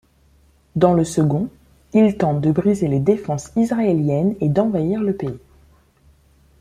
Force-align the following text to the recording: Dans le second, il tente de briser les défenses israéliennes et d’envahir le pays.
Dans 0.75 0.95
le 0.95 1.03
second, 1.03 1.47
il 1.93 2.17
tente 2.17 2.41
de 2.41 2.51
briser 2.51 2.87
les 2.87 2.99
défenses 2.99 3.51
israéliennes 3.55 4.33
et 4.41 4.49
d’envahir 4.49 4.99
le 5.03 5.15
pays. 5.15 5.37